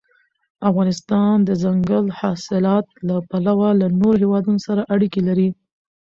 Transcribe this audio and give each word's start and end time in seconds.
افغانستان 0.69 1.35
د 1.43 1.49
دځنګل 1.49 2.05
حاصلات 2.19 2.85
له 3.07 3.15
پلوه 3.29 3.69
له 3.81 3.87
نورو 3.99 4.19
هېوادونو 4.23 4.59
سره 4.67 4.81
اړیکې 4.93 5.21
لري. 5.27 5.49